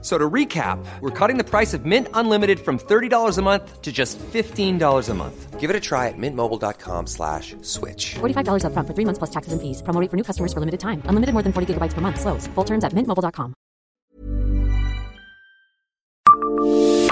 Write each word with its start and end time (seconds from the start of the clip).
So 0.00 0.16
to 0.16 0.30
recap, 0.30 0.78
we're 1.00 1.10
cutting 1.10 1.38
the 1.38 1.44
price 1.44 1.74
of 1.74 1.84
Mint 1.84 2.06
Unlimited 2.14 2.60
from 2.60 2.78
$30 2.78 3.36
a 3.36 3.42
month 3.42 3.82
to 3.82 3.90
just 3.90 4.16
$15 4.32 5.08
a 5.08 5.14
month. 5.14 5.58
Give 5.58 5.70
it 5.70 5.74
a 5.74 5.80
try 5.80 6.06
at 6.06 6.14
mintmobile.com 6.16 7.08
slash 7.08 7.56
switch. 7.62 8.14
$45 8.20 8.62
upfront 8.62 8.86
for 8.86 8.94
three 8.94 9.04
months 9.04 9.18
plus 9.18 9.30
taxes 9.30 9.52
and 9.52 9.60
fees. 9.60 9.82
Promo 9.82 10.00
rate 10.00 10.08
for 10.08 10.16
new 10.16 10.22
customers 10.22 10.52
for 10.52 10.60
limited 10.60 10.78
time. 10.78 11.02
Unlimited 11.06 11.32
more 11.34 11.42
than 11.42 11.52
40 11.52 11.74
gigabytes 11.74 11.94
per 11.94 12.00
month. 12.00 12.20
Slows. 12.20 12.46
Full 12.54 12.64
terms 12.64 12.84
at 12.84 12.92
mintmobile.com. 12.92 13.54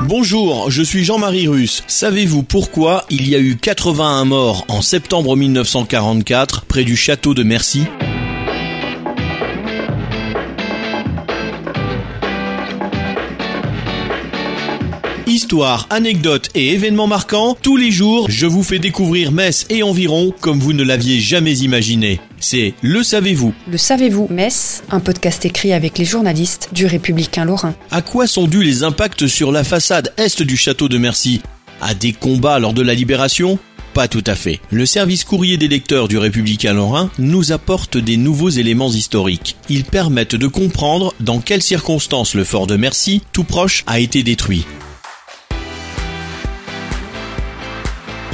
Bonjour, 0.02 0.70
je 0.70 0.82
suis 0.82 1.02
Jean-Marie 1.02 1.48
Russe. 1.48 1.82
Savez-vous 1.88 2.44
pourquoi 2.44 3.04
il 3.10 3.28
y 3.28 3.34
a 3.34 3.40
eu 3.40 3.56
81 3.56 4.24
morts 4.26 4.64
en 4.68 4.80
septembre 4.80 5.34
1944 5.34 6.66
près 6.66 6.84
du 6.84 6.94
château 6.94 7.34
de 7.34 7.42
Mercy? 7.42 7.86
Histoire, 15.36 15.86
anecdotes 15.90 16.48
et 16.54 16.72
événements 16.72 17.06
marquants, 17.06 17.58
tous 17.60 17.76
les 17.76 17.90
jours, 17.90 18.24
je 18.30 18.46
vous 18.46 18.62
fais 18.62 18.78
découvrir 18.78 19.32
Metz 19.32 19.66
et 19.68 19.82
environ 19.82 20.32
comme 20.40 20.58
vous 20.58 20.72
ne 20.72 20.82
l'aviez 20.82 21.20
jamais 21.20 21.58
imaginé. 21.58 22.20
C'est 22.40 22.72
Le 22.80 23.02
Savez-vous. 23.02 23.52
Le 23.70 23.76
Savez-vous 23.76 24.28
Metz, 24.30 24.82
un 24.88 24.98
podcast 24.98 25.44
écrit 25.44 25.74
avec 25.74 25.98
les 25.98 26.06
journalistes 26.06 26.70
du 26.72 26.86
Républicain 26.86 27.44
Lorrain. 27.44 27.74
À 27.90 28.00
quoi 28.00 28.26
sont 28.26 28.46
dus 28.46 28.62
les 28.62 28.82
impacts 28.82 29.26
sur 29.26 29.52
la 29.52 29.62
façade 29.62 30.10
est 30.16 30.40
du 30.40 30.56
château 30.56 30.88
de 30.88 30.96
Mercy? 30.96 31.42
À 31.82 31.92
des 31.92 32.14
combats 32.14 32.58
lors 32.58 32.72
de 32.72 32.80
la 32.80 32.94
libération? 32.94 33.58
Pas 33.92 34.08
tout 34.08 34.24
à 34.26 34.36
fait. 34.36 34.60
Le 34.70 34.86
service 34.86 35.24
courrier 35.24 35.58
des 35.58 35.68
lecteurs 35.68 36.08
du 36.08 36.16
Républicain 36.16 36.72
Lorrain 36.72 37.10
nous 37.18 37.52
apporte 37.52 37.98
des 37.98 38.16
nouveaux 38.16 38.48
éléments 38.48 38.90
historiques. 38.90 39.56
Ils 39.68 39.84
permettent 39.84 40.34
de 40.34 40.46
comprendre 40.46 41.12
dans 41.20 41.40
quelles 41.40 41.62
circonstances 41.62 42.32
le 42.32 42.44
fort 42.44 42.66
de 42.66 42.76
Mercy, 42.76 43.20
tout 43.34 43.44
proche, 43.44 43.84
a 43.86 44.00
été 44.00 44.22
détruit. 44.22 44.64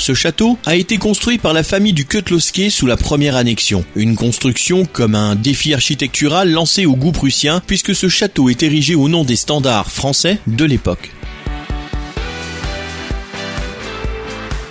Ce 0.03 0.15
château 0.15 0.59
a 0.67 0.75
été 0.75 0.99
construit 0.99 1.39
par 1.39 1.53
la 1.53 1.63
famille 1.63 1.93
du 1.93 2.05
Kötlowski 2.07 2.73
sous 2.73 2.89
la 2.89 2.97
première 2.97 3.37
annexion. 3.37 3.85
Une 3.95 4.17
construction 4.17 4.85
comme 4.85 5.15
un 5.15 5.37
défi 5.37 5.75
architectural 5.75 6.51
lancé 6.51 6.87
au 6.87 6.97
goût 6.97 7.13
prussien 7.13 7.63
puisque 7.65 7.95
ce 7.95 8.09
château 8.09 8.49
est 8.49 8.65
érigé 8.65 8.97
au 8.97 9.09
nom 9.09 9.23
des 9.23 9.37
standards 9.37 9.93
français 9.93 10.41
de 10.49 10.65
l'époque. 10.65 11.13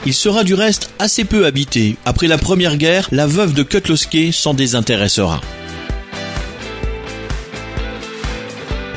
Il 0.06 0.14
sera 0.14 0.44
du 0.44 0.54
reste 0.54 0.92
assez 1.00 1.24
peu 1.24 1.46
habité. 1.46 1.96
Après 2.04 2.28
la 2.28 2.38
première 2.38 2.76
guerre, 2.76 3.08
la 3.14 3.26
veuve 3.26 3.54
de 3.54 3.64
Kötlowski 3.64 4.34
s'en 4.34 4.54
désintéressera. 4.54 5.40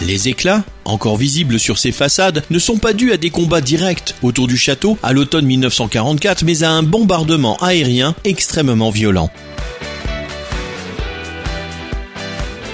Les 0.06 0.28
éclats, 0.28 0.64
encore 0.84 1.16
visibles 1.16 1.58
sur 1.58 1.78
ses 1.78 1.90
façades, 1.90 2.44
ne 2.50 2.58
sont 2.58 2.76
pas 2.76 2.92
dus 2.92 3.12
à 3.12 3.16
des 3.16 3.30
combats 3.30 3.62
directs 3.62 4.14
autour 4.22 4.46
du 4.46 4.58
château 4.58 4.98
à 5.02 5.14
l'automne 5.14 5.46
1944, 5.46 6.44
mais 6.44 6.62
à 6.62 6.72
un 6.72 6.82
bombardement 6.82 7.56
aérien 7.56 8.14
extrêmement 8.24 8.90
violent. 8.90 9.30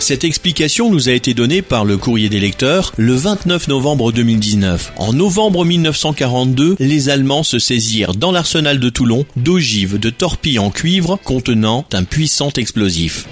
Cette 0.00 0.24
explication 0.24 0.90
nous 0.90 1.08
a 1.08 1.12
été 1.12 1.32
donnée 1.32 1.62
par 1.62 1.84
le 1.84 1.98
courrier 1.98 2.28
des 2.28 2.40
lecteurs 2.40 2.92
le 2.96 3.14
29 3.14 3.68
novembre 3.68 4.10
2019. 4.10 4.94
En 4.96 5.12
novembre 5.12 5.64
1942, 5.64 6.76
les 6.80 7.08
Allemands 7.10 7.44
se 7.44 7.60
saisirent 7.60 8.14
dans 8.14 8.32
l'arsenal 8.32 8.80
de 8.80 8.88
Toulon 8.88 9.24
d'ogives 9.36 10.00
de 10.00 10.10
torpilles 10.10 10.58
en 10.58 10.70
cuivre 10.70 11.16
contenant 11.22 11.84
un 11.92 12.02
puissant 12.02 12.50
explosif. 12.56 13.28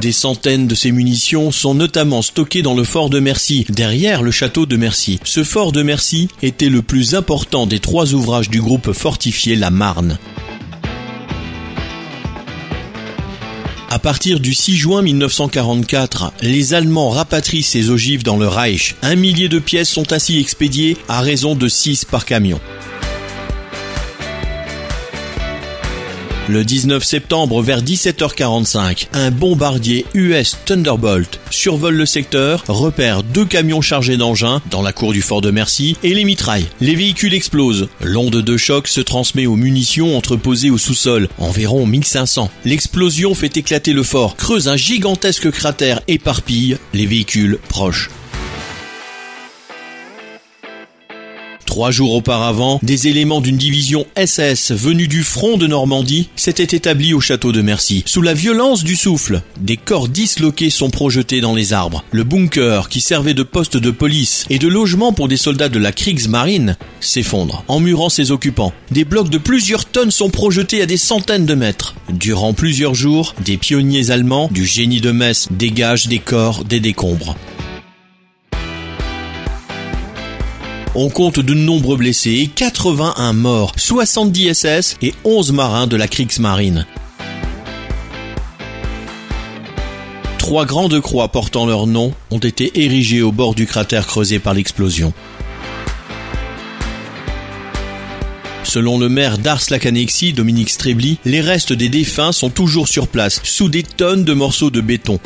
Des 0.00 0.12
centaines 0.12 0.66
de 0.66 0.74
ces 0.74 0.92
munitions 0.92 1.50
sont 1.50 1.74
notamment 1.74 2.20
stockées 2.20 2.60
dans 2.60 2.74
le 2.74 2.84
fort 2.84 3.08
de 3.08 3.18
Mercy, 3.18 3.64
derrière 3.70 4.22
le 4.22 4.30
château 4.30 4.66
de 4.66 4.76
Mercy. 4.76 5.18
Ce 5.24 5.42
fort 5.42 5.72
de 5.72 5.82
Mercy 5.82 6.28
était 6.42 6.68
le 6.68 6.82
plus 6.82 7.14
important 7.14 7.66
des 7.66 7.78
trois 7.78 8.12
ouvrages 8.12 8.50
du 8.50 8.60
groupe 8.60 8.92
fortifié 8.92 9.56
La 9.56 9.70
Marne. 9.70 10.18
À 13.88 13.98
partir 13.98 14.40
du 14.40 14.52
6 14.52 14.76
juin 14.76 15.00
1944, 15.00 16.32
les 16.42 16.74
Allemands 16.74 17.08
rapatrient 17.08 17.62
ces 17.62 17.88
ogives 17.88 18.22
dans 18.22 18.36
le 18.36 18.46
Reich. 18.46 18.96
Un 19.00 19.14
millier 19.14 19.48
de 19.48 19.58
pièces 19.58 19.88
sont 19.88 20.12
ainsi 20.12 20.38
expédiées 20.38 20.98
à 21.08 21.22
raison 21.22 21.54
de 21.54 21.68
6 21.68 22.04
par 22.04 22.26
camion. 22.26 22.60
Le 26.48 26.62
19 26.62 27.02
septembre 27.02 27.60
vers 27.60 27.82
17h45, 27.82 29.08
un 29.14 29.32
bombardier 29.32 30.06
US 30.14 30.56
Thunderbolt 30.64 31.40
survole 31.50 31.96
le 31.96 32.06
secteur, 32.06 32.62
repère 32.68 33.24
deux 33.24 33.44
camions 33.44 33.80
chargés 33.80 34.16
d'engins 34.16 34.62
dans 34.70 34.80
la 34.80 34.92
cour 34.92 35.12
du 35.12 35.22
fort 35.22 35.40
de 35.40 35.50
Mercy 35.50 35.96
et 36.04 36.14
les 36.14 36.22
mitraille. 36.22 36.66
Les 36.80 36.94
véhicules 36.94 37.34
explosent. 37.34 37.88
L'onde 38.00 38.42
de 38.42 38.56
choc 38.56 38.86
se 38.86 39.00
transmet 39.00 39.46
aux 39.46 39.56
munitions 39.56 40.16
entreposées 40.16 40.70
au 40.70 40.78
sous-sol, 40.78 41.28
environ 41.38 41.84
1500. 41.84 42.48
L'explosion 42.64 43.34
fait 43.34 43.56
éclater 43.56 43.92
le 43.92 44.04
fort, 44.04 44.36
creuse 44.36 44.68
un 44.68 44.76
gigantesque 44.76 45.50
cratère, 45.50 46.00
éparpille 46.06 46.78
les 46.94 47.06
véhicules 47.06 47.58
proches. 47.68 48.08
Trois 51.76 51.90
jours 51.90 52.14
auparavant, 52.14 52.80
des 52.82 53.06
éléments 53.06 53.42
d'une 53.42 53.58
division 53.58 54.06
SS 54.16 54.72
venus 54.72 55.10
du 55.10 55.22
front 55.22 55.58
de 55.58 55.66
Normandie 55.66 56.30
s'étaient 56.34 56.74
établis 56.74 57.12
au 57.12 57.20
château 57.20 57.52
de 57.52 57.60
Mercy. 57.60 58.02
Sous 58.06 58.22
la 58.22 58.32
violence 58.32 58.82
du 58.82 58.96
souffle, 58.96 59.42
des 59.60 59.76
corps 59.76 60.08
disloqués 60.08 60.70
sont 60.70 60.88
projetés 60.88 61.42
dans 61.42 61.54
les 61.54 61.74
arbres. 61.74 62.02
Le 62.12 62.24
bunker, 62.24 62.88
qui 62.88 63.02
servait 63.02 63.34
de 63.34 63.42
poste 63.42 63.76
de 63.76 63.90
police 63.90 64.46
et 64.48 64.58
de 64.58 64.68
logement 64.68 65.12
pour 65.12 65.28
des 65.28 65.36
soldats 65.36 65.68
de 65.68 65.78
la 65.78 65.92
Kriegsmarine, 65.92 66.78
s'effondre, 67.00 67.62
emmurant 67.68 68.08
ses 68.08 68.30
occupants. 68.30 68.72
Des 68.90 69.04
blocs 69.04 69.28
de 69.28 69.36
plusieurs 69.36 69.84
tonnes 69.84 70.10
sont 70.10 70.30
projetés 70.30 70.80
à 70.80 70.86
des 70.86 70.96
centaines 70.96 71.44
de 71.44 71.54
mètres. 71.54 71.94
Durant 72.08 72.54
plusieurs 72.54 72.94
jours, 72.94 73.34
des 73.44 73.58
pionniers 73.58 74.10
allemands 74.10 74.48
du 74.50 74.64
génie 74.64 75.02
de 75.02 75.10
Metz 75.10 75.48
dégagent 75.50 76.08
des 76.08 76.20
corps 76.20 76.64
des 76.64 76.80
décombres. 76.80 77.36
On 80.98 81.10
compte 81.10 81.40
de 81.40 81.52
nombreux 81.52 81.98
blessés 81.98 82.38
et 82.40 82.46
81 82.46 83.34
morts, 83.34 83.74
70 83.76 84.54
SS 84.54 84.96
et 85.02 85.12
11 85.24 85.52
marins 85.52 85.86
de 85.86 85.94
la 85.94 86.08
Kriegsmarine. 86.08 86.86
Trois 90.38 90.64
grandes 90.64 90.98
croix 91.02 91.28
portant 91.28 91.66
leur 91.66 91.86
nom 91.86 92.14
ont 92.30 92.38
été 92.38 92.80
érigées 92.82 93.20
au 93.20 93.30
bord 93.30 93.54
du 93.54 93.66
cratère 93.66 94.06
creusé 94.06 94.38
par 94.38 94.54
l'explosion. 94.54 95.12
Selon 98.64 98.98
le 98.98 99.10
maire 99.10 99.36
d'Ars-Lacanexie, 99.36 100.32
Dominique 100.32 100.70
Strebli, 100.70 101.18
les 101.26 101.42
restes 101.42 101.74
des 101.74 101.90
défunts 101.90 102.32
sont 102.32 102.48
toujours 102.48 102.88
sur 102.88 103.08
place, 103.08 103.42
sous 103.44 103.68
des 103.68 103.82
tonnes 103.82 104.24
de 104.24 104.32
morceaux 104.32 104.70
de 104.70 104.80
béton. 104.80 105.20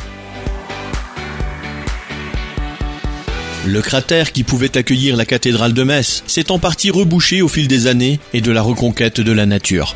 Le 3.65 3.83
cratère 3.83 4.31
qui 4.31 4.43
pouvait 4.43 4.75
accueillir 4.75 5.15
la 5.15 5.25
cathédrale 5.25 5.73
de 5.73 5.83
Metz 5.83 6.23
s'est 6.25 6.51
en 6.51 6.57
partie 6.57 6.89
rebouché 6.89 7.43
au 7.43 7.47
fil 7.47 7.67
des 7.67 7.85
années 7.85 8.19
et 8.33 8.41
de 8.41 8.51
la 8.51 8.63
reconquête 8.63 9.21
de 9.21 9.31
la 9.31 9.45
nature. 9.45 9.93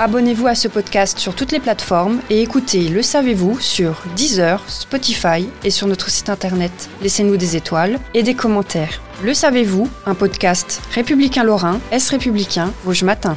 Abonnez-vous 0.00 0.48
à 0.48 0.56
ce 0.56 0.66
podcast 0.66 1.20
sur 1.20 1.36
toutes 1.36 1.52
les 1.52 1.60
plateformes 1.60 2.18
et 2.28 2.42
écoutez 2.42 2.88
Le 2.88 3.02
Savez-vous 3.02 3.60
sur 3.60 4.02
Deezer, 4.16 4.60
Spotify 4.66 5.46
et 5.62 5.70
sur 5.70 5.86
notre 5.86 6.10
site 6.10 6.28
internet. 6.28 6.72
Laissez-nous 7.02 7.36
des 7.36 7.54
étoiles 7.54 8.00
et 8.14 8.24
des 8.24 8.34
commentaires. 8.34 9.00
Le 9.22 9.32
Savez-vous, 9.32 9.88
un 10.06 10.16
podcast 10.16 10.82
républicain 10.90 11.44
lorrain, 11.44 11.80
Est 11.92 12.08
républicain, 12.08 12.72
Vosges 12.84 13.04
Matin. 13.04 13.36